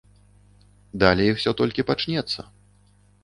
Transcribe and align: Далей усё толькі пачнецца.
Далей 1.03 1.29
усё 1.35 1.53
толькі 1.61 1.87
пачнецца. 1.91 2.39